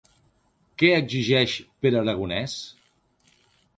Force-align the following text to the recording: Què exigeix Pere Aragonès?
Què 0.83 0.87
exigeix 1.01 1.55
Pere 1.85 2.01
Aragonès? 2.03 2.57